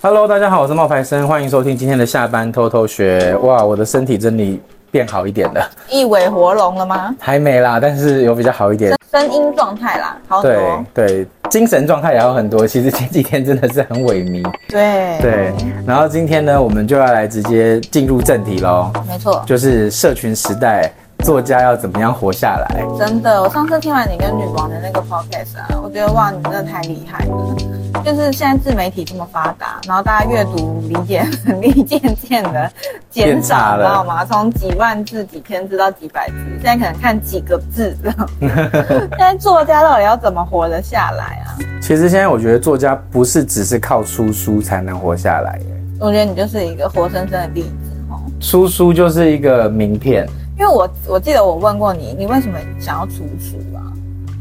[0.00, 3.34] Hello，大家好，我是冒牌生，欢迎收听今天的下班偷偷学。
[3.42, 4.60] 哇，我的身体真的
[4.92, 7.12] 变好一点了，一尾活龙了吗？
[7.18, 10.84] 还没啦，但是有比较好一点，声音状态啦，好很多。
[10.94, 12.64] 对对，精神状态也好很多。
[12.64, 14.48] 其实前几天真的是很萎靡。
[14.68, 15.52] 对对，
[15.84, 18.92] 然后今天呢，我们就要来直接进入正题喽。
[19.08, 20.92] 没错，就是社群时代。
[21.24, 22.86] 作家要怎么样活下来？
[22.96, 27.56] 真的，我上次听完你跟女王的那个 podcast 啊，我觉得哇，你真的太厉害了。
[28.04, 32.70] 就是现在自媒体这么发达，然后大家阅读理解能力 渐渐的
[33.10, 34.24] 减少，你知道吗？
[34.24, 38.28] 从几万字、几千字到几百字，现在可能看几个字这样。
[38.40, 41.58] 现在作家到底要怎么活得下来啊？
[41.80, 45.64] 其实现在我觉得作家不是只是靠出书才能活下来耶。
[46.00, 48.20] 我觉得你就是一个活生生的例子哦。
[48.40, 50.26] 出书就是一个名片。
[50.58, 53.78] 因为我我记得我问过你，你为什么想要出书啊？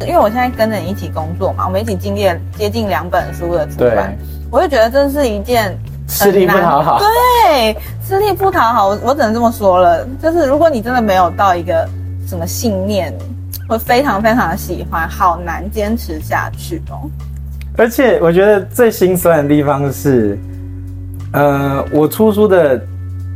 [0.02, 4.16] 因为我现在跟着你一起工作嘛，我们一起经历了接近两本书的出版，
[4.52, 5.76] 我就觉得这是一件
[6.08, 7.00] 吃力不讨好。
[7.00, 7.76] 对，
[8.06, 10.08] 吃力不讨好，我我只能这么说了。
[10.22, 11.88] 就是如果你真的没有到一个
[12.28, 13.12] 什么信念，
[13.68, 17.10] 会非常非常的喜欢，好难坚持下去哦。
[17.76, 20.38] 而且我觉得最心酸的地方是，
[21.34, 22.80] 呃，我出书的。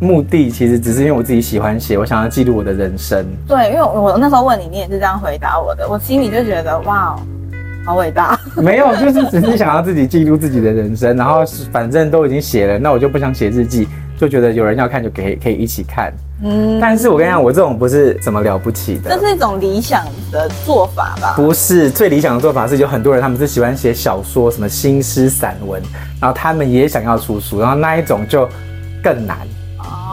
[0.02, 3.24] 目的其实只是因为我自己喜欢写，我想要记录我的人生。
[3.48, 7.16] 对，因为我那时候问你，你也是这样回答我的，我心里就觉得哇，
[7.86, 8.38] 好伟大。
[8.56, 16.12] 没有，就是只是想要自己记录自己的人生，然后反正都已经写了，那我就不想写日记，就觉得有人要看就可以可以一起看。
[16.44, 21.34] 嗯，但是我跟你讲，我这种不是什么了不起的，这是一种理想的做法吧？
[21.36, 25.80] 不是，最理想的做法是有很多人他们是喜欢写小说，什么新诗散文，
[26.20, 28.50] 然后他们也想要出书，然后那一种就
[29.04, 29.38] 更难。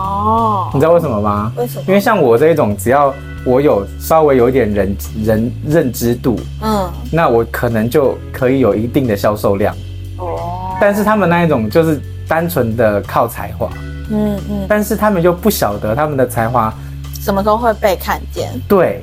[0.09, 1.53] 哦，你知道为什么吗？
[1.57, 1.85] 为什么？
[1.87, 3.15] 因为像我这一种，只要
[3.45, 9.75] 我有稍微有一点人人认知度，嗯，那我可能就可以有一定的销售量。
[10.17, 13.69] 哦，但是他们那一种就是单纯的靠才华，
[14.11, 16.73] 嗯嗯，但是他们又不晓得他们的才华
[17.21, 18.51] 什么时候会被看见。
[18.67, 19.03] 对，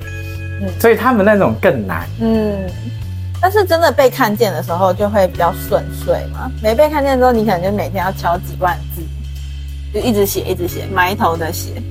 [0.62, 2.08] 嗯，所以他们那种更难。
[2.20, 2.58] 嗯，
[3.42, 6.52] 但是真的被看见的时候就会比较顺遂嘛。
[6.62, 9.02] 没被看见之后，你可能就每天要敲几万字。
[9.96, 11.82] 就一直写，一直写，埋头的写。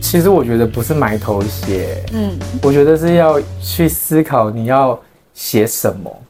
[0.00, 2.30] 其实我觉得不是埋头写，嗯，
[2.62, 4.96] 我觉得是要去思考你要
[5.32, 6.22] 写什么，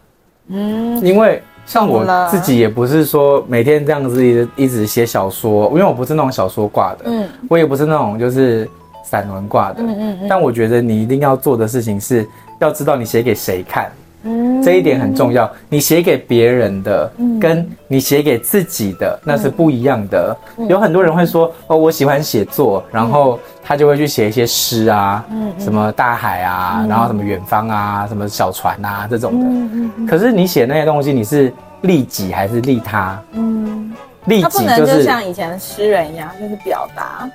[0.49, 8.67] 嗯，因为像我自己也不是说每天这样子一直一直写小说，因为我不是那种小说挂的，嗯，我也不是那种就是
[9.05, 10.27] 散文挂的，嗯嗯嗯。
[10.27, 12.27] 但我觉得你一定要做的事情是
[12.61, 13.93] 要知道你写给谁看。
[14.25, 15.51] 嗯，这一点很重要。
[15.69, 20.37] 你写给别人的，跟你写给自己的，那是不一样的。
[20.69, 25.25] 有很多人会说，哦，我喜欢写作，然后他就会去写一些诗啊，
[25.59, 30.07] 什么大海啊，然后什么远方啊，什么小船啊这种的。
[30.07, 31.53] 可是你写那些东西，你是
[31.83, 33.21] 利己还是利他？
[33.33, 33.93] 嗯，
[34.27, 37.29] 利己就是像以前的诗人一样，就是表达。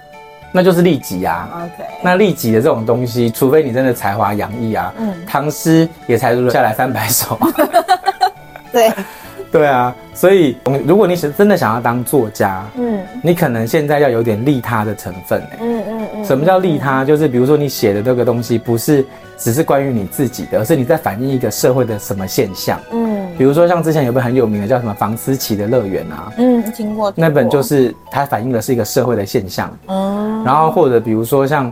[0.52, 1.90] 那就是利己啊，OK。
[2.02, 7.40] 那利己的这种东西，除非你真的才华洋溢啊，嗯，唐诗也才录下来三百首。
[8.72, 8.92] 对，
[9.52, 9.96] 对啊。
[10.14, 16.26] 所以，如果你是真的想要当作家，嗯，你可能现在要有点利他的成分，嗯嗯嗯。
[16.26, 17.06] 什么叫利他？
[17.06, 19.06] 就是比如说你写的这个东西，不是
[19.38, 23.30] 只是关于你自己的，而是你在反映一个社会的什么现象，嗯。
[23.38, 27.14] 比如说像之前有本很有名的叫什么房思琪的乐园啊，嗯，听过。
[27.16, 30.19] 那本就是它反映的是一个社会的现象，嗯。
[30.46, 31.72] 然后或者比如说像，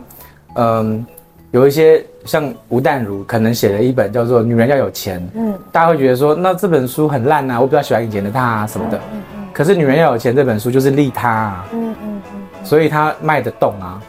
[0.54, 1.04] 嗯，
[1.50, 9.46] 有一些像吴淡如可能写了一本叫做《女人要有钱》，嗯，大家会觉得说那这本书很烂啊，我比较喜欢以前的她啊什么的，嗯嗯。
[9.52, 14.00] 可是《女人要有钱》这本书就是利他啊，嗯嗯嗯，所以它卖得动啊，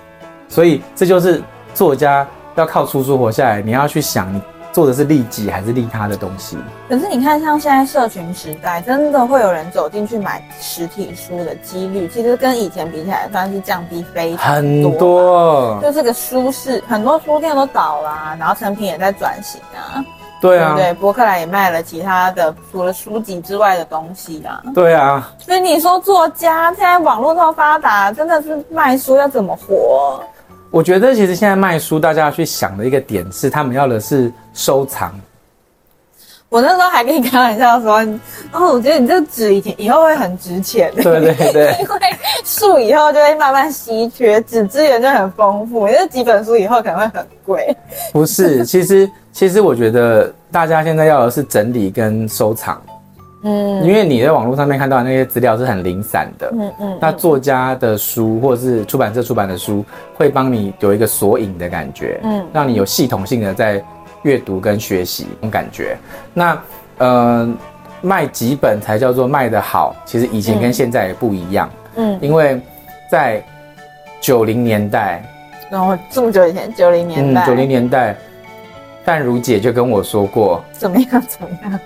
[0.47, 1.41] 所以这就是
[1.73, 4.41] 作家要靠出书活下来，你要去想你。
[4.71, 6.57] 做的是利己还是利他的东西？
[6.87, 14.91] 可是你看，像现在社群时代，真的会有人走进去买实体书的几率，其实跟以前比起来，算是降低非常多。
[14.91, 20.05] 很多，就这个书市，很多书店都倒啦啊，然后成品也在转型啊。
[20.41, 24.63] 对啊，对，博客来也卖了其他的除了书籍之外的东西啊。
[24.73, 30.23] 对啊，所以你说作家现在网络这么发达，真的是卖书要怎么活？
[30.71, 35.13] 我觉得其实现在卖书，大家要去想的一个点是，他们要的是收藏。
[36.47, 37.97] 我那时候还跟你开玩笑说，
[38.51, 40.91] 哦，我觉得你这个纸以前以后会很值钱。
[40.95, 41.65] 对对对。
[41.79, 41.99] 因为
[42.43, 47.75] 树以后就会慢慢稀缺，纸资源就很丰富，因为几本书以后可能会很贵。
[48.11, 52.81] 不是，其实其实我觉得大家现在要的是整理跟收藏。
[53.41, 63.83] 嗯，因为你在网络上面看到的那些资料是很零散的，嗯嗯，那作家的书或者是出版社出版的书，会帮你有一个索引的感觉，嗯，让你有系统性的在
[64.23, 65.97] 阅读跟学习这种感觉。
[66.33, 66.61] 那
[66.97, 67.49] 呃，
[68.01, 69.95] 卖几本才叫做卖得好？
[70.05, 71.69] 其实以前跟现在也不一样。
[71.95, 72.61] 嗯，因为
[73.09, 73.41] 在
[74.19, 75.23] 九零年代，
[75.69, 78.17] 然后这么久以前，九零年代，九零年代，
[79.05, 81.21] 淡如姐就跟我说过，怎么样？
[81.25, 81.79] 怎么样？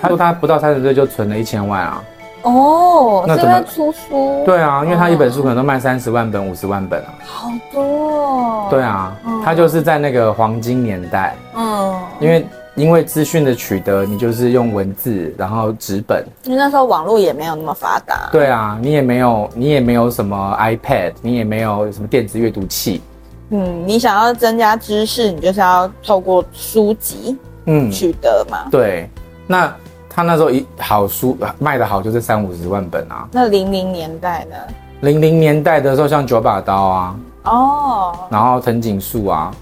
[0.00, 2.04] 她说他不到三十岁就存了一千万啊。
[2.42, 4.42] 哦，那怎么出书？
[4.44, 7.14] 对啊，因为他一本书可能都卖三十万本、五十万本啊。
[7.24, 8.68] 好多哦。
[8.70, 11.34] 对啊，他就是在那个黄金年代。
[11.56, 12.46] 嗯，因为。
[12.76, 16.22] 因为资讯的取得，你就是用文字，然后纸本。
[16.44, 18.28] 因为那时候网络也没有那么发达。
[18.30, 23.00] 对啊，你也没有，你也没有什么 iPad，你也没有什么电子阅读器。
[23.48, 28.68] 嗯，你想要增加知识，你就是要透过书籍，嗯，取得嘛。
[28.70, 29.08] 对，
[29.46, 29.72] 那
[30.08, 33.28] 他那时候一好书卖的好，就是三五十万本啊。
[33.32, 34.56] 那零零年代呢？
[35.02, 39.54] 零零年代的时候，像九把刀啊，哦，然后藤井树啊，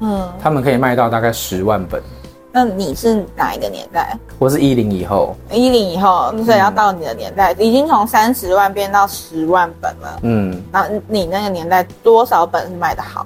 [0.00, 2.02] 嗯，他们可以卖到大概十万本。
[2.54, 4.14] 那你是哪一个年代？
[4.38, 10.18] 我是一零以后，一零以后，所以要到你的年代，嗯、已经从三十万变到十万本了。
[10.22, 13.24] 嗯，那你那个年代多少本是卖的好？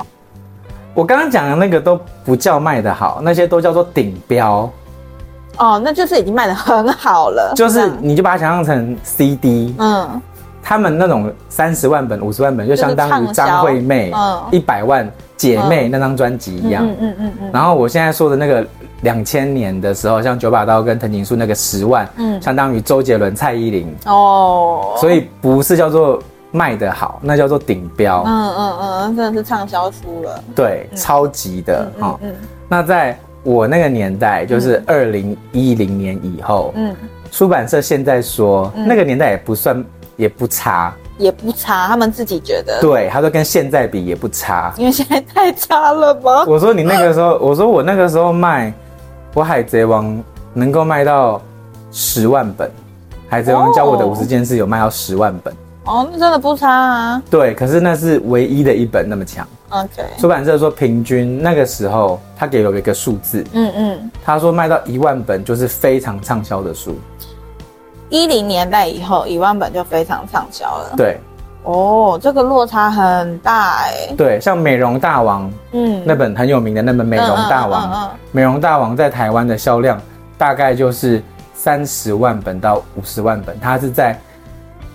[0.94, 4.70] 我刚刚讲的那个都不叫卖的好，那些都叫做顶标。
[5.58, 7.52] 哦，那就是已经卖的很好了。
[7.56, 9.74] 就是你就把它想象成 CD。
[9.78, 10.20] 嗯，
[10.62, 14.12] 他们那种三十万本、五十万本，就相当于张惠妹
[14.50, 16.86] 一百万姐妹那张专辑一样。
[16.86, 17.50] 嗯嗯嗯嗯。
[17.52, 18.66] 然后我现在说的那个。
[19.02, 26.18] 两千年的时候，像九把刀跟藤井树那个十万，嗯，相当于周杰伦、蔡依林哦，所以不是叫做
[26.50, 28.24] 卖得好，那叫做顶标。
[28.26, 30.42] 嗯嗯嗯，真的是畅销书了。
[30.54, 32.18] 对，嗯、超级的哈。
[32.22, 36.94] 嗯，嗯，嗯，那在我那个年代，就是二零一零年以后，嗯，
[37.30, 39.84] 出版社现在说、嗯、那个年代也不算，
[40.16, 40.92] 也不差。
[41.16, 42.80] 也不差，他们自己觉得。
[42.80, 46.44] 对，他说跟现在比也不差，因为现在太差了吧？
[46.46, 48.72] 我说你那个时候，我说我那个时候卖。
[49.34, 50.18] 我海贼王
[50.54, 51.42] 能够卖到
[51.92, 52.70] 十万本，
[53.28, 55.52] 海贼王教我的五十件事有卖到十万本
[55.84, 57.22] 哦，那真的不差啊。
[57.30, 59.46] 对，可是那是唯一的一本那么强。
[59.70, 66.96] OK，出版社说平均那个时候他给了我一个数字，嗯嗯，他说卖到一万本就是非常畅销的书。
[68.08, 70.94] 一零年代以后一万本就非常畅销了。
[70.96, 71.18] 对。
[71.64, 74.14] 哦，这个落差很大哎。
[74.16, 80.00] 对，像《美容大王》，嗯，那本很有名的那本《美容大王》，嗯嗯，《美容大王》在台湾的销量
[80.38, 81.20] 大概就是
[81.54, 84.16] 三十万本到五十万本，它是在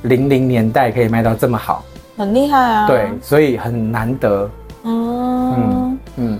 [0.03, 1.83] 零零年代可以卖到这么好，
[2.15, 2.87] 很厉害啊。
[2.87, 4.49] 对，所以很难得。
[4.83, 6.39] 嗯嗯嗯，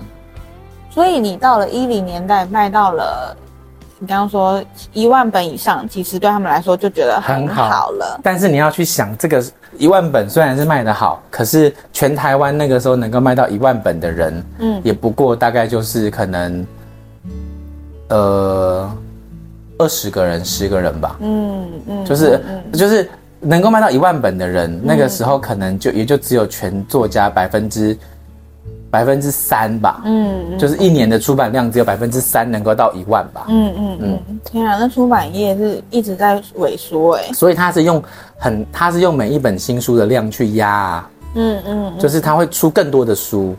[0.90, 3.36] 所以你到了一零年代卖到了。
[3.98, 4.60] 你刚刚说
[4.92, 8.18] 一万本以上，其实对他们来说就觉得很好了。
[8.20, 9.40] 但是你要去想，这个
[9.78, 16.66] 一万本虽然是卖得好，可是全台湾那个时候能够卖到一万本的人，嗯，也不过大概就是可能，
[18.08, 18.90] 呃，
[19.78, 21.16] 二十个人、十个人吧。
[21.20, 22.40] 嗯嗯，就是
[22.72, 27.96] 就是能够卖到一万本的人，那个时候可能就也就只有全作家百分之。
[28.92, 38.02] 百分之三吧，嗯，就是一年的出版量只有百分之三能够到一万吧，嗯嗯嗯，天啊，那出版业是一直在萎缩哎，所以他是用
[38.36, 43.56] 很，他是用每一本新书的量去压啊，嗯嗯，就是他会出更多的书，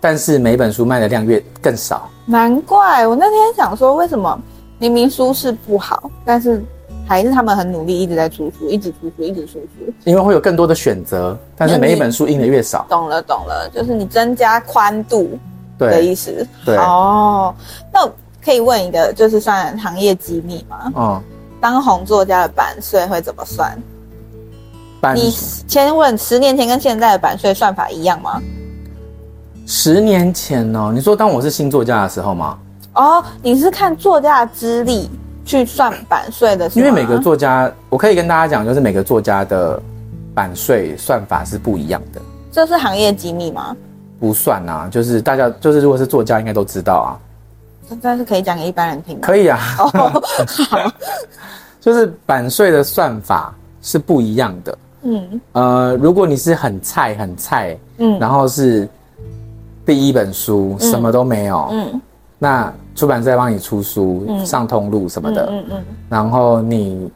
[0.00, 4.40] 但是每本书卖的量越更少，难怪我那天想说，为什么
[4.78, 6.64] 明明书是不好，但是。
[7.06, 9.92] 还是他们很努力，一直在出书，一直出书，一直出书。
[10.04, 12.84] 因为会有更多的选择，但是每一本书印的越少。
[12.88, 15.38] 懂了，懂了，就是你增加宽度
[15.78, 16.46] 的意思。
[16.64, 16.76] 对。
[16.76, 17.54] 哦，
[17.92, 18.06] 那
[18.44, 20.92] 可以问一个，就是算行业机密吗？
[20.94, 21.22] 哦。
[21.60, 23.76] 当红作家的版税会怎么算？
[25.14, 28.42] 你先问，十年前跟现在的版税算法一样吗？
[29.64, 32.58] 十年前哦，你说当我是新作家的时候吗？
[32.94, 35.08] 哦，你是看作家的资历。
[35.46, 39.80] 去算版税的，因为每个作家，我可以跟大家讲，就是每个作家的
[40.34, 42.20] 版税算法是不一样的。
[42.50, 43.74] 这是行业机密吗？
[44.18, 47.08] 不算啊，就是大家就是如果是作家，应该都知道啊。
[48.02, 49.20] 但是可以讲给一般人听吗？
[49.22, 49.58] 可以啊。
[49.78, 49.86] 哦，
[50.68, 50.92] 好。
[51.80, 54.78] 就是版税的算法是不一样的。
[55.02, 55.40] 嗯。
[55.52, 58.88] 呃，如果你是很菜很菜，嗯，然后是
[59.84, 62.00] 第一本书，什么都没有，嗯，
[62.36, 62.74] 那。
[62.96, 67.12] 出版社帮你出书、嗯、上通路什么的，嗯嗯，嗯，然后你，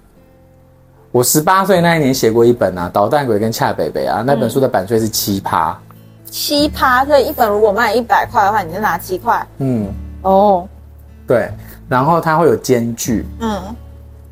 [1.11, 5.77] 我十八岁那一年写过一本啊，《捣蛋鬼跟恰北北》啊，那本书的版税是七趴，
[6.27, 9.89] 七趴，所以一本如果卖一百块的话，你就拿七块，嗯，
[10.23, 10.69] 哦，
[11.27, 11.51] 对，
[11.89, 13.59] 然后它会有间距，嗯，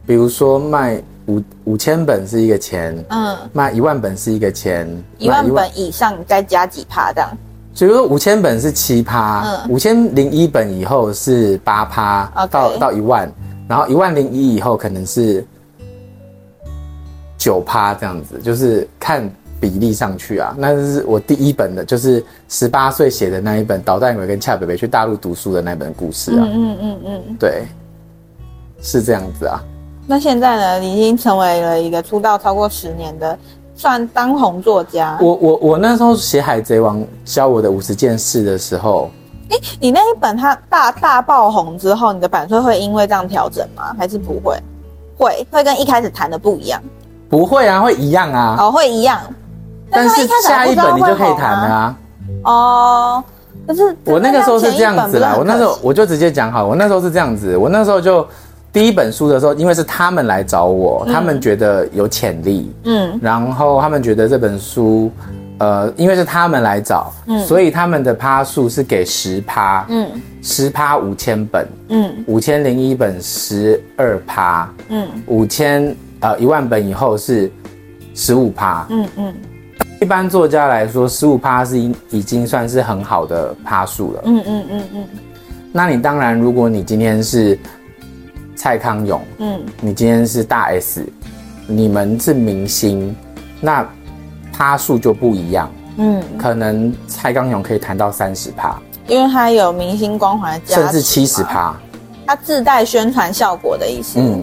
[0.07, 4.87] 比如说卖五五千本是一个钱，嗯，卖一万本是一个钱，
[5.17, 7.31] 一万本以上再加几趴这样。
[7.79, 13.33] 所以说五千本是七趴，五千零一本以后是八趴，到到一万，
[13.69, 15.47] 然后一万零一以后可能是
[17.37, 19.31] 九趴这样子，就是看
[19.61, 20.53] 比例上去啊。
[20.59, 26.43] 那是我第一本的，就是十八岁写的那一本《捣蛋鬼跟恰北北去大陆读书的那本故事啊。
[26.51, 27.63] 嗯嗯嗯嗯，对，
[28.83, 29.63] 是这样子啊。
[30.05, 30.81] 那现在呢？
[30.81, 33.39] 你已经成为了一个出道超过十年的
[33.79, 35.17] 算当红作家。
[35.21, 39.09] 我我我那时候写《海贼王》教我的五十件事的时候。
[39.51, 43.95] 哎，你那一本它大大爆红之后，你的版税会因为这样调整吗？
[43.97, 44.61] 还是不会？
[45.17, 46.83] 会会跟一开始谈的不一样？
[47.31, 48.57] 不会啊，会一样啊。
[48.59, 49.21] 哦，会一样。
[49.91, 51.97] 但是下一本你就可以谈了啊。
[52.45, 53.25] 哦，
[53.65, 55.37] 可是我那个时候是这样子啦。
[55.39, 57.57] 我那时候我就直接讲好，我那时候是这样子。
[57.57, 58.27] 我那时候就
[58.73, 65.11] 第一本书的时候，因为是他们来找我，他们觉得有潜力，嗯，然后他们觉得这本书。
[65.61, 70.07] 呃，因为是他们来找，嗯，所以他们的趴数是给十趴，嗯，
[70.41, 77.51] 十趴五千本，嗯，五千零一本十二趴，嗯，五千呃一万本以后是
[78.15, 79.35] 十五趴，嗯嗯，
[80.01, 85.05] 一般作家来说，十五趴是已已经算是很好的趴数了，嗯嗯嗯嗯。
[85.73, 87.59] 那你当然，如果你今天是
[88.59, 91.07] 蔡康永，嗯，你今天是大 S，
[91.67, 93.17] 你们是明星，
[93.61, 93.88] 那。
[94.50, 101.77] 趴数就不一样，嗯，可能蔡康永可以谈到三十趴，因为他有明星光环，甚至七十趴，
[102.27, 104.43] 他自带宣传效果的意思，嗯，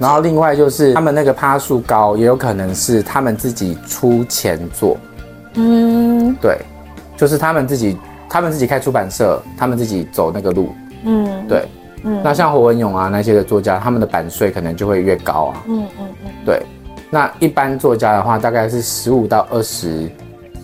[0.00, 4.96] 然后另外就是他们那个趴数高，也有可能是他们自己出钱做，
[5.54, 6.58] 嗯，对，
[7.16, 7.96] 就是他们自己，
[8.28, 11.68] 他们自己开出版社，他们自己走那个路，嗯，对，
[12.04, 16.62] 嗯，那像侯文勇啊那些的作家，他们的版税可能就会越高啊，嗯嗯嗯，对。
[17.10, 20.10] 那一般作家的话，大概是十五到二十，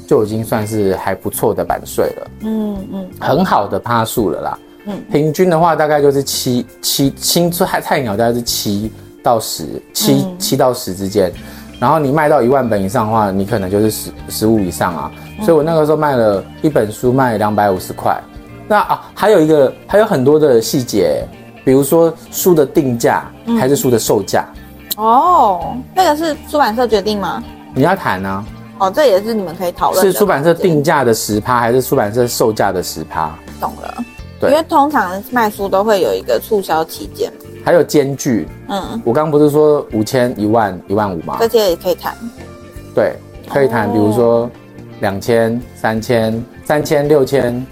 [0.06, 2.30] 就已经算是还不错的版税了。
[2.40, 4.58] 嗯嗯，很好的趴数了啦。
[4.86, 8.90] 嗯，平均的话大概就是七七新菜菜鸟大概是七
[9.22, 11.30] 到十七七到十之间，
[11.78, 15.12] 然后你卖到一万本以上的话，你可能就是十十五以上啊。
[15.42, 18.18] 所以我那个时候卖了一本书卖两百五十块。
[18.68, 21.24] 那啊，还有一个还有很多的细节，
[21.64, 24.44] 比如说书的定价还是书的售价。
[24.96, 27.42] 哦，那个是出版社决定吗？
[27.74, 28.44] 你要谈呢？
[28.78, 30.04] 哦，这也是你们可以讨论。
[30.04, 33.34] 是出版社定价的十趴，还是出版社售价的十趴？
[33.58, 34.04] 懂了。
[34.40, 37.32] 对，因为通常卖书都会有一个促销期间，
[37.64, 38.46] 还有间距。
[38.68, 41.38] 嗯，我刚刚不是说五千、一万、一万五吗？
[41.40, 42.14] 这些也可以谈。
[42.94, 43.14] 对，
[43.48, 43.92] 可以谈。
[43.92, 44.48] 比如说
[45.00, 47.66] 两千、三千、三千、六千，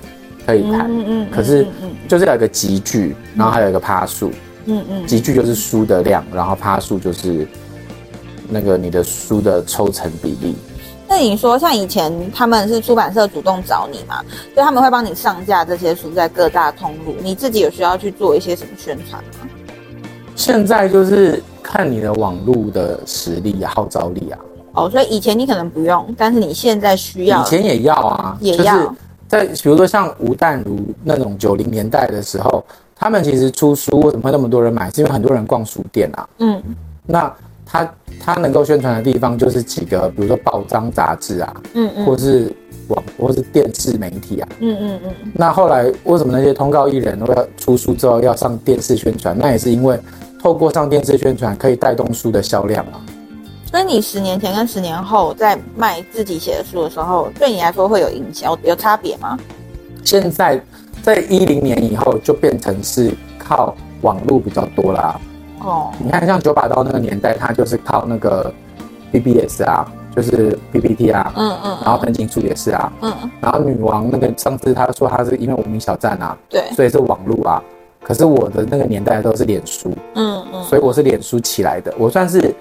[0.47, 0.87] 可以谈。
[0.89, 1.27] 嗯嗯。
[1.31, 1.67] 可是
[2.09, 4.31] 就是有一个集聚，然后还有一个趴数。
[4.69, 7.47] 嗯嗯，集聚就是书的量，然后趴数就是
[8.49, 10.57] 那个你的书的抽成比例。
[11.09, 14.21] 那你说像以前他们是出版社主动找你嘛？
[14.55, 19.49] 所以他们会帮你上架这些书在各大通路，你自己有需要去做一些什么宣传吗？
[20.35, 24.39] 现在就是看你的网络的实力啊，号召力啊。
[24.73, 27.41] 哦，所以以前你可能不用，但是你现在需要。
[27.41, 28.77] 以前也要啊，也要。
[28.77, 28.91] 就是
[29.29, 32.65] 在比如说像吴淡如那种九零年代的时候。
[32.99, 34.91] 他们其实出书为什么会那么多人买？
[34.91, 36.27] 是因为很多人逛书店啊。
[36.39, 36.63] 嗯，
[37.05, 37.31] 那
[37.67, 42.51] 他他能够宣传的地方就是几个，比如说报章杂志啊，嗯嗯，或是
[42.89, 45.13] 网或是电视媒体啊，嗯嗯嗯。
[45.35, 49.37] 那后来为什么那些通告艺人都要出书之后要上电视宣传？
[49.39, 50.01] 那也是因为
[50.43, 52.97] 透过上电视宣传可以带动书的销量啊。
[53.77, 59.39] 所以你十年前跟十年后在卖自己写的书的时候，对你来说会有影响有差别吗？
[60.03, 60.59] 现在。
[61.03, 65.21] 在一零年以后，就变成是靠网络比较多啦。
[65.61, 68.51] 哦，你看像九把刀那个年代，他就是靠那个
[69.13, 77.63] BBS 啊，就是 PPT 啊，嗯嗯，然后藤井树也是啊，嗯，然后女王那个上次他说他是因为无名小站啊，对，所以是网络啊。
[78.03, 82.55] 可是我的那个年代都是脸书，嗯嗯，所以我是脸书起来的，我算是。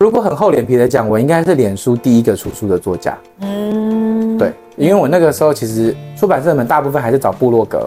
[0.00, 3.18] 如果很厚脸皮的讲，我应该是脸书第一个出书的作家。
[3.40, 7.86] 嗯，对，因为我那个时候其实出版社们大部分还是找部落格。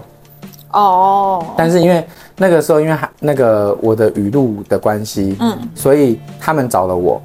[0.73, 1.43] 哦。
[1.57, 2.05] 但是因为
[2.37, 7.19] 那个时候，因为那个我的语录的关系，嗯，所以他们找了我。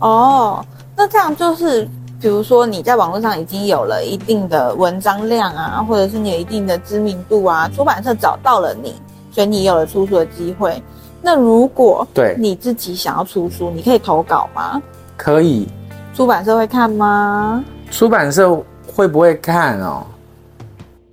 [0.00, 0.62] 哦，
[0.94, 1.88] 那这样就是，
[2.20, 8.96] 比如说你在网络上已经有了一定的文章量啊，或者是你有一定的知名度啊，出版社找到了你，
[9.32, 10.82] 所以你有了出书的机会。
[11.22, 14.80] 那如果对你自己想要出书，你可以投稿吗？
[15.16, 15.68] 可以。
[16.14, 17.64] 出版社会看吗？
[17.90, 20.04] 出版社会不会看哦？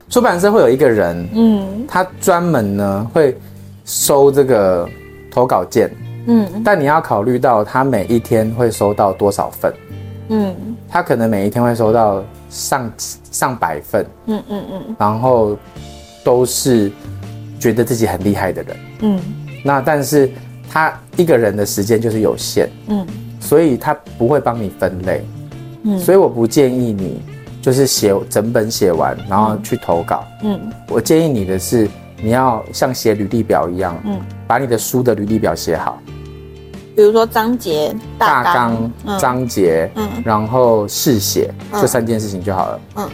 [0.09, 3.37] 出版社会有一个人，嗯，他专门呢会
[3.85, 4.87] 收这个
[5.29, 5.93] 投稿件，
[6.27, 9.73] 嗯，但你要考虑到他每一天会收到多少份，
[10.29, 10.55] 嗯，
[10.89, 12.91] 他可能每一天会收到上
[13.31, 15.57] 上百份，嗯嗯嗯，然后
[16.23, 16.91] 都是
[17.59, 19.19] 觉得自己很厉害的人，嗯。
[19.63, 20.29] 那但是
[20.69, 23.05] 他一个人的时间就是有限，嗯，
[23.39, 25.25] 所以他不会帮你分类，
[25.83, 27.21] 嗯，所以我不建议你
[27.61, 30.59] 就是写整本写完然后去投稿，嗯，
[30.89, 31.87] 我建议你的是
[32.21, 36.01] 你要像写履历表一样，嗯，把你的书的履历表写好，
[36.95, 43.09] 比如说章节、大纲、章节，嗯，然后试写这三件事情就好了，嗯。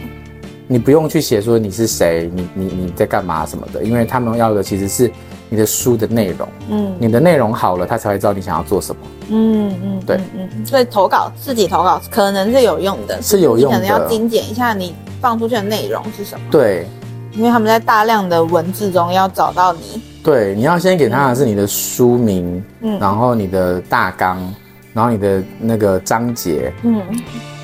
[0.66, 5.12] 你不用去写说你是谁，你你你在干嘛什么的，因为他们要的其实是
[5.54, 6.48] 你的书的内容。
[6.68, 9.00] 嗯，你的内容好了，他才会知道你想要做什么。
[9.30, 16.44] 嗯嗯，对，嗯，所以投稿自己投稿可能是有用的，是有用的，可能要精简一下你放出去的内容是什么。
[16.50, 16.86] 对，
[17.32, 20.02] 因为他们在大量的文字中要找到你。
[20.22, 24.52] 对，你要先给他的是你的书名，嗯，然后你的大纲，
[24.92, 27.00] 然后你的那个章节，嗯，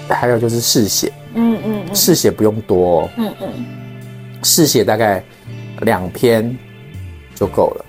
[0.09, 1.13] 还有就是试写。
[1.35, 3.49] 嗯嗯，试写不用多，哦，嗯嗯，
[4.43, 5.23] 试写大概
[5.83, 6.57] 两篇
[7.41, 7.85] 就够了。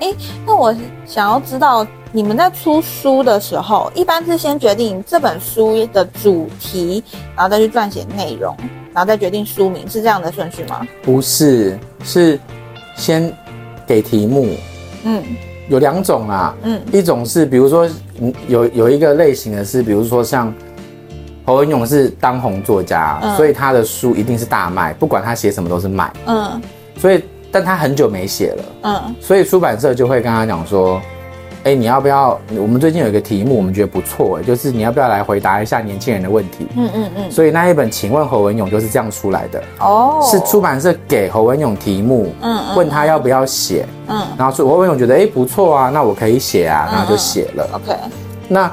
[0.00, 0.14] 哎，
[0.46, 7.04] 那我想要知道，你们在出书的时候，一般是先决定这本书的主题，
[7.36, 8.56] 然后再去撰写内容，
[8.94, 10.80] 然后再决定书名，是这样的顺序吗？
[11.02, 12.40] 不是，是
[12.96, 13.30] 先
[13.86, 14.48] 给题目。
[15.04, 15.22] 嗯，
[15.68, 17.86] 有两种啊，嗯，一种是比如说，
[18.48, 20.50] 有有一个类型的是，比如说像。
[21.46, 26.12] 侯文勇是当红作家，嗯、所以他的书一定是大卖，不管他写什么都是卖。
[26.26, 26.62] 嗯，
[26.96, 31.00] 所以但他很久没写了，嗯，所以出版社就会跟他讲说，
[31.64, 32.38] 哎，你要不要？
[32.56, 36.66] 我们最近有一个题目，我们觉得不错，就是你要不要来回答一下年轻人的问题？
[36.76, 37.30] 嗯嗯嗯。
[37.30, 39.62] 所以那一本《请问侯文勇》就是这样出来的。
[39.80, 47.68] 哦，是出版社给侯文勇题目，嗯，问他要不要写，嗯，然后侯文勇觉得哎不错啊，那我可以写啊，然后就写了。
[47.72, 47.96] OK，
[48.48, 48.70] 那。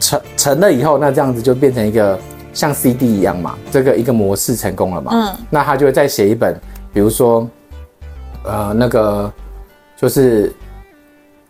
[0.00, 2.18] 成成了以后，那这样子就变成一个
[2.52, 5.12] 像 CD 一样嘛，这个一个模式成功了嘛。
[5.14, 6.58] 嗯，那他就会再写一本，
[6.92, 7.46] 比如说，
[8.44, 9.32] 呃，那个
[9.96, 10.52] 就是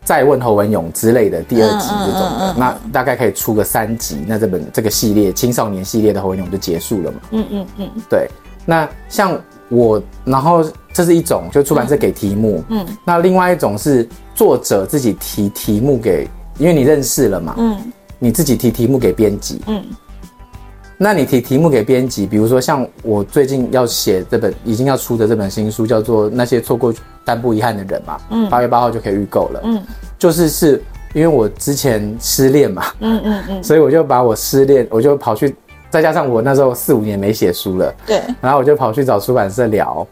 [0.04, 7.18] 再问侯文勇之类的第二集这种的，那大概可以出个三集，那这本这个系列青少年系列的侯文勇就结束了嘛。
[7.32, 8.28] 嗯嗯嗯，对。
[8.66, 12.62] 那像我，然后这是一种，就出版社给题目。
[12.68, 17.54] 嗯，嗯那另外一种是作者自己提题目给，因为你认识了嘛。
[17.58, 17.76] 嗯。
[18.20, 19.80] 你自己提题目给编辑，嗯，
[21.00, 26.92] 那你提题目给编辑，比如说像我最近要写这本已经要出的这本新书，叫做《那些错过
[27.24, 29.80] 但不遗憾的人》嘛，嗯，八月八号就可以预购了，嗯，
[30.18, 30.82] 就是是
[31.14, 35.54] 因为我之前失恋嘛，嗯嗯嗯， 所以我就把我失恋，我就跑去，
[35.88, 40.04] 再加上我那时候四五年没写书了，对，然后我就跑去找出版社聊，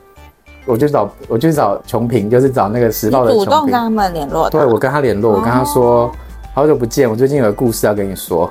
[0.65, 6.03] 我就找我就找琼平，就是找那个时报的琼萍，主动跟他们联络，对，我跟他联络，我跟他说。
[6.03, 6.13] 哦。
[6.55, 8.51] 好久不见，我最近有个故事要跟你说。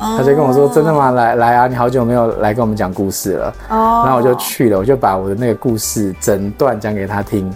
[0.00, 0.18] Oh.
[0.18, 1.12] 他就跟我说：“真的吗？
[1.12, 4.04] 来来啊，你好久没有来跟我们讲故事了。” oh.
[4.04, 7.48] 然后我就去了，我就把我的那个故事整段讲给他听。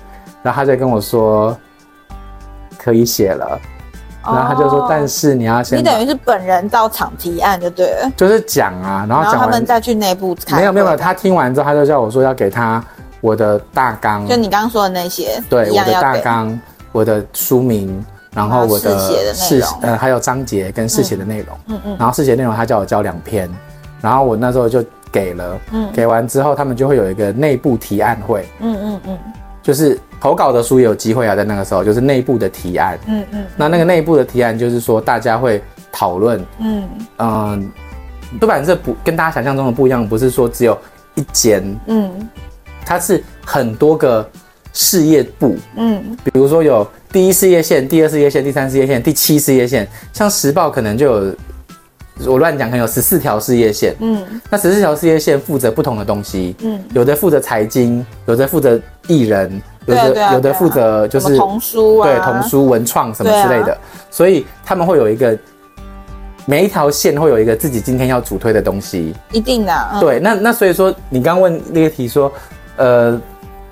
[0.42, 1.54] 然后他就跟我说
[2.78, 3.58] ：“可以写了。”
[4.22, 4.36] oh.
[4.36, 10.60] 然后他就说：“但是你要先……”你等于是本人到场提案就对了，就是讲啊，然后讲完他们再去内部看。
[10.60, 12.82] 没有没有，他听完之后他就叫我说要给他
[13.20, 16.58] 我的大纲，就你刚刚说的那些，对，我的大纲，
[16.92, 18.04] 我的书名。
[18.38, 19.26] 然后我的
[19.82, 21.96] 呃还有章节跟试写的内容，嗯嗯，嗯。
[21.98, 23.50] 然后试写内容他叫我交两篇，
[24.00, 36.88] 然后我那时候就给了，嗯，给完之后他们就会有一个内部提案会，嗯嗯嗯，嗯嗯就是投稿的书也有机会啊，在那个时候就是内部的提案，嗯嗯，那那个内部的提案就是说大家会讨论，嗯。
[37.18, 37.72] 嗯，
[38.40, 40.78] 出版社不跟大家想象中的不一样，不是说只有
[41.16, 42.28] 一间，嗯，
[42.86, 44.24] 它是很多个。
[44.80, 51.34] 事业部，嗯，比如说有第一事业线、第二事业线、第三事业线、第七事业线，像时报可能就
[52.20, 63.76] 有，我乱讲，可能有十四条事业线，嗯，那十四条事业线负责不同的东西，嗯，有的负责财经，有的负责艺人，有的有的负责就是童书啊，对，童书文创什么之类的，
[64.12, 65.36] 所以他们会有一个
[66.46, 72.32] 每一条线会有一个自己今天要主推的东西，一定的，对，那那所以说你刚刚问那个题说，
[72.76, 73.20] 呃。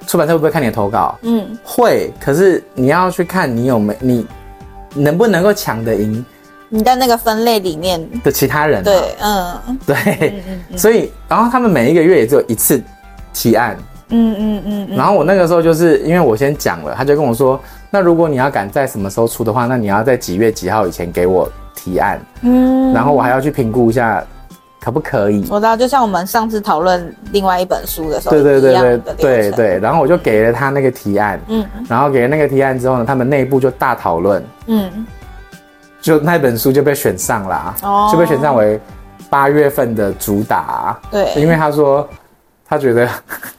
[0.07, 1.19] 出版社会不会看你的投稿？
[1.23, 2.13] 嗯，会。
[2.21, 4.27] 可是你要去看你有没你
[4.95, 6.25] 能不能够抢得赢
[6.69, 8.83] 你在那个分类里面的其他人。
[8.83, 9.97] 对，嗯，对。
[9.97, 12.83] 嗯嗯嗯、 所以，然后他们每一个月也只有一次
[13.33, 13.77] 提案。
[14.09, 14.97] 嗯嗯嗯。
[14.97, 22.93] 然后我那个时候就是因为我先讲了，他就跟我说：“那如果你要赶在什么时候出的话，那你要在几月几号以前给我提案。”嗯。
[22.93, 24.25] 然后我还要去评估一下。
[24.87, 25.45] 可不可以？
[25.51, 29.79] 我知道，就像我们上次讨论另外一本书的时候，对对对对对对。
[29.81, 35.05] 然后我就给了他那个提案，嗯，然后给了那个提案之后呢，他们内部就大讨论，嗯，
[36.01, 38.81] 就那本书就被选上了，哦，就被选上为
[39.29, 42.09] 八月份的主打，对，因为他说
[42.65, 43.09] 他觉得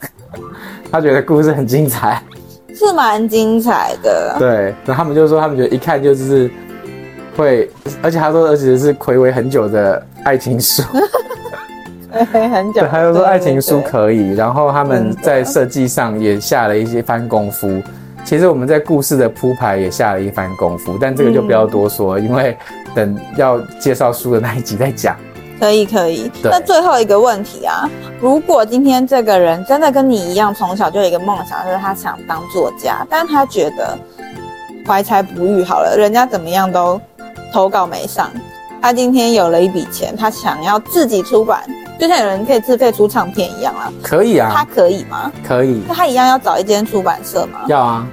[0.90, 2.22] 他觉得故事很精彩，
[2.74, 4.36] 是蛮精彩的。
[4.38, 6.50] 对，然后他们就说他们觉得一看就是
[7.42, 7.70] 会，
[8.02, 10.82] 而且他说而且是睽违很久的爱情书。
[12.32, 12.80] 很久。
[12.80, 17.80] 对，他就说爱情书可以，然后他们在设计上也下了一些番功夫。
[18.24, 22.56] 其实我们在故事的铺排也下了一番功夫，但这个就不要多说，嗯、因为
[22.94, 25.16] 等要介绍书的那一集再讲。
[25.60, 26.30] 可以可以。
[26.42, 27.88] 那最后一个问题啊，
[28.20, 33.96] 如果今天这个人真的跟你一样，从小就有一个梦想，就是他想当作家，但他觉得
[34.86, 37.00] 怀才不遇，好了，人家怎么样都
[37.52, 38.30] 投稿没上，
[38.80, 41.62] 他今天有了一笔钱，他想要自己出版，
[41.98, 43.92] 就像有人可以自费出唱片一样啊。
[44.02, 44.50] 可以啊。
[44.54, 45.32] 他可以吗？
[45.46, 45.82] 可以。
[45.88, 47.60] 那他一样要找一间出版社吗？
[47.66, 48.06] 要啊。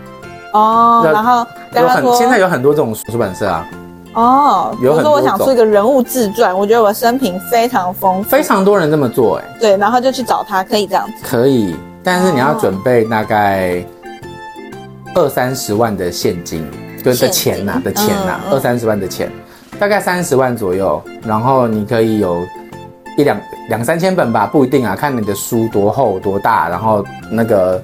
[0.54, 3.68] 哦，然后有很现在有很多这种出版社啊。
[4.14, 11.14] 哦，比如说我想出一个人物自传，我觉得我的生平非常丰富，非常多人这么做，哎，对，然后就去找他，可以这样子。
[11.22, 13.86] 可以，但是你要准备大概
[15.14, 16.66] 二三十万的现金，
[17.06, 19.32] 就是的钱呐，的钱呐，二三十万的钱，
[19.80, 22.44] 大概三十万左右，然后你可以有
[23.18, 23.40] 一两
[23.70, 27.80] 两三千本吧，不一定啊，看你的书多厚多大，然后那个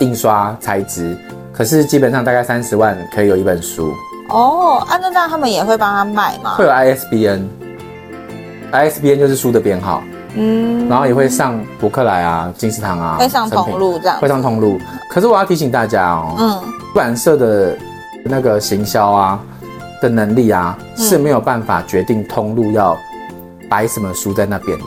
[0.00, 1.16] 印刷材质。
[1.52, 3.92] 可是基本上大概三十万可以有一本书
[4.30, 4.82] 哦。
[4.88, 6.54] 按照这样他们也会帮他卖吗？
[6.54, 10.02] 会有 ISBN，ISBN 就是书的编号。
[10.34, 14.16] 嗯，然后也会上博客来啊、金石堂啊，会上通路这样。
[14.18, 14.80] 会上通路。
[15.10, 17.76] 可是我要提醒大家哦，嗯，出版社的
[18.24, 19.40] 那个行销啊
[20.00, 22.96] 的能力啊是没有办法决定通路要
[23.68, 24.86] 摆什么书在那边的。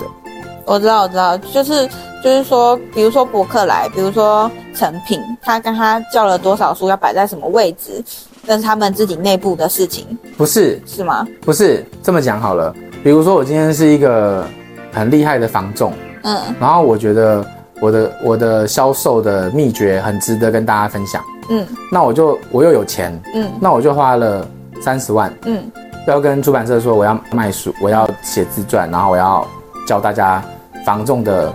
[0.66, 1.88] 我知道，我知道，就是
[2.24, 8.04] 就是说，比如说博客来，比如说成品，他跟他叫了多少书要摆在什么位置，
[8.46, 10.18] 那是他们自己内部的事情。
[10.36, 10.82] 不是？
[10.86, 11.28] 是吗？
[11.42, 12.74] 不是，这么讲好了。
[13.04, 14.44] 比如说我今天是一个
[14.92, 15.94] 很厉害的房仲，
[16.24, 17.46] 嗯，然后我觉得
[17.80, 24.48] 我的我的销售的秘诀很值得跟大家分享，嗯，那我就我又有钱，嗯，那我就花了
[24.82, 25.64] 三十万，嗯，
[26.08, 29.46] 要跟出版社说我要卖书，我要写自传，然后我要
[29.88, 30.44] 教大家。
[30.86, 31.52] 防重的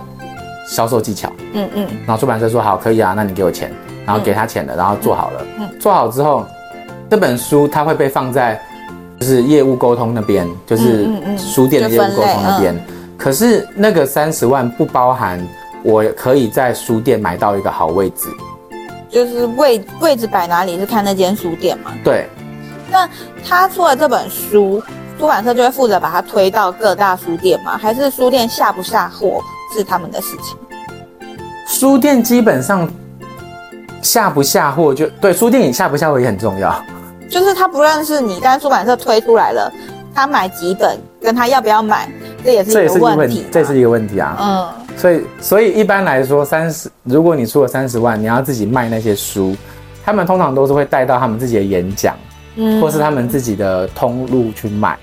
[0.67, 3.71] 销售技巧，嗯嗯，然后出版社说好，可以啊，那你给我钱，
[4.05, 6.45] 然后给他钱了，然后做好了，嗯，做好之后，
[7.09, 8.59] 这本书它会被放在
[9.21, 12.77] 就是业务沟通那边，就是书店的业务沟通那边。
[13.17, 15.39] 可是那个三十万不包含
[15.81, 18.27] 我可以在书店买到一个好位置，
[19.11, 21.91] 就是位位置摆哪里是看那间书店嘛？
[22.03, 22.27] 对。
[22.89, 23.07] 那
[23.47, 24.81] 他出了这本书。
[25.19, 27.77] 出版社就会负责把它推到各大书店吗？
[27.77, 29.39] 还是书店下不下货
[29.71, 30.57] 是他们的事情？
[31.67, 32.89] 书店基本上
[34.01, 36.73] 下不下货就对，书店也下不下货也很重要。
[37.29, 39.71] 就是他不认识你，但是出版社推出来了，
[40.11, 42.09] 他买几本，跟他要不要买，
[42.43, 43.45] 这也是一个问题。
[43.51, 44.35] 这是一个问题啊。
[44.39, 44.80] 嗯。
[45.01, 49.55] 所以，所以一般来说，三十，如果你出了三十万，你要自己卖那些书，
[50.05, 52.15] 他们通常都是会带到他们自己的演讲，
[52.55, 54.95] 嗯，或是他们自己的通路去卖。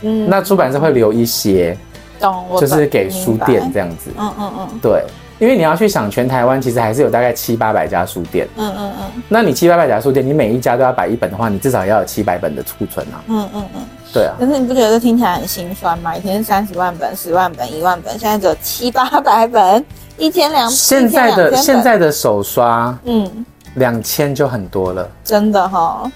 [0.00, 1.76] 嗯，那出版社会留一些，
[2.18, 4.10] 懂，就是给书店这样子。
[4.18, 5.04] 嗯嗯嗯，对，
[5.38, 8.48] 因为你要去想，全台湾其实还是有大概七八百家书店。
[8.56, 13.22] 嗯嗯嗯，那你七八百家书店，你每一家都要摆一本的话，你至少要有七百本的库存啊。
[13.28, 14.34] 嗯嗯嗯，对啊。
[14.38, 16.16] 可是你不觉得听起来很心酸吗？
[16.16, 19.84] 以前三十万本、十万本、一万本，现在只有七八百本，
[20.18, 20.70] 一千两。
[20.70, 23.44] 现在的现在的手刷，嗯，
[23.76, 25.08] 两千就很多了。
[25.24, 26.10] 真的哈。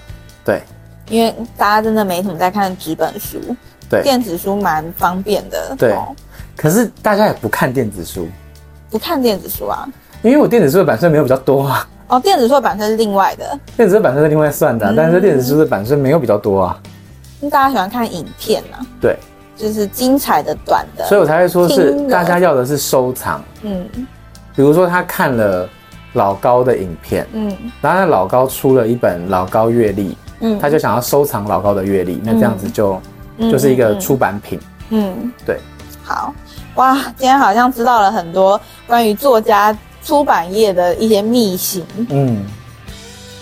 [0.45, 0.61] 对，
[1.09, 3.39] 因为大家真的没什么在看纸本书。
[3.89, 5.75] 对，电子书蛮方便的。
[5.77, 5.97] 对，
[6.55, 8.27] 可是大家也不看电子书，
[8.89, 9.87] 不看电子书啊？
[10.21, 11.87] 因为我电子书的版税没有比较多啊。
[12.07, 13.59] 哦，电子书的版税是另外的。
[13.75, 16.79] 电子书版税是另外算的，但是电子书的版税没有比较多啊。
[17.39, 18.79] 因为大家喜欢看影片啊。
[19.01, 19.17] 对，
[19.55, 23.43] 就是精彩的短的，所以我才会说是大家要的是收藏。
[23.61, 23.87] 嗯，
[24.55, 25.67] 比如说他看了
[26.13, 33.01] 老高的影片，嗯，然后老高出了一本老高阅历，嗯，他就想要收藏老高的阅历，那这样子就。
[33.39, 35.31] 就是一个出版品，嗯，嗯。
[35.45, 35.59] 对，
[36.03, 36.33] 好。
[36.73, 42.43] 哇，今天好像知道了很多关于作家出版业的一些秘辛，嗯，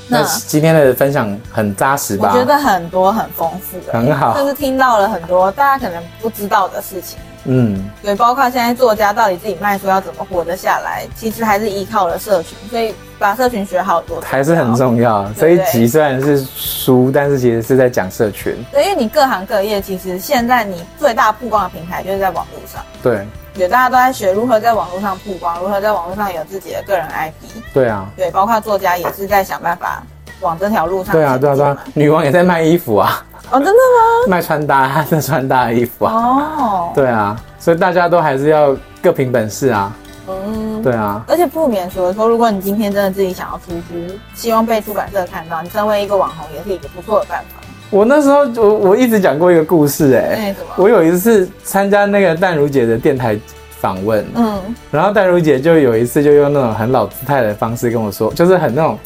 [0.08, 2.32] 那今天的分享很扎实吧？
[2.32, 7.18] 我觉得很多很丰富的，很好，就是听到了很多大家可能不知道的事情。
[7.48, 15.24] 嗯，对，包括现在作家到底自己卖书要怎么活得下来，其实还是依靠了社群，所以把社群学好多还是很重要。
[15.38, 18.56] 这一集虽然是书，但是其实是在讲社群。
[18.72, 22.84] 对，因为你各行各业，其实现在你最大曝光的平台就是在网络上。
[23.04, 23.24] 对，
[23.56, 27.62] 对，大家都在学如何在网络上曝光，如何在网络上有自己的个人 IP。
[27.74, 30.04] 对啊，对，包括作家也是在想办法
[30.42, 31.14] 往这条路上。
[31.14, 33.24] 对啊，对啊，对啊，女王也在卖衣服啊。
[33.52, 34.28] 哦，真的吗？
[34.28, 36.14] 卖穿搭，还是穿搭的衣服啊。
[36.14, 39.92] 哦，对啊，所以大家都还是要各凭本事啊。
[40.28, 40.36] 嗯。
[40.48, 41.24] 嗯，对啊。
[41.28, 47.62] 而且不免说说，如果你今天真的自己想要出书，希望被出版社看到，你身为一个网红也是一个不错的办法。
[47.96, 53.40] 我那时候我我一直讲过一个故事、欸，哎，我有一次参加那个淡如姐的电台
[53.80, 59.00] 访问，嗯，然后淡如姐就有一次就用那种很老姿态的方式跟我说，就是很那种，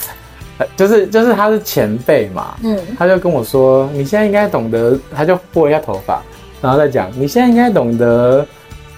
[0.76, 6.24] 就是就是她是前辈嘛，嗯，她就跟我说，你现在应该懂得，她就拨一下头发，
[6.60, 8.44] 然后再讲，你现在应该懂得，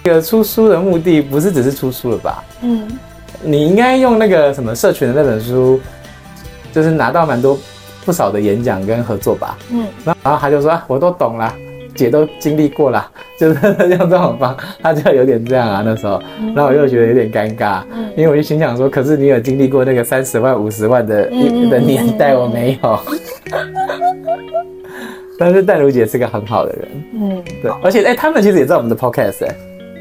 [0.02, 2.88] 这个出书的目的不是只是出书了吧，嗯，
[3.42, 5.78] 你应该用那个什么社群的那本书，
[6.72, 7.58] 就是拿到蛮多。
[8.04, 11.52] 不少的演讲跟合作吧，嗯，然后他就说啊，我都懂了，
[11.94, 13.60] 姐都经历过了， 就是
[13.90, 16.22] 用这种方，他就有点这样啊那时候，
[16.54, 21.24] 然后我又觉得有点尴尬，嗯，因为我就心想说，可是你有经历过那个三十万五十万的
[21.70, 22.98] 的年代，我没有，
[25.38, 29.56] 但是淡如姐是个很好的人，嗯，对，而且哎、欸，他们其实也在我们的 podcast 哎、欸，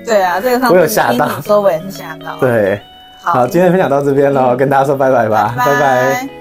[0.05, 2.79] 对啊，这个我有吓到，说我也是吓到，对，
[3.21, 5.73] 好，好，今天分享到这边喽，跟大家说拜拜吧，拜拜。
[5.73, 6.40] 拜拜。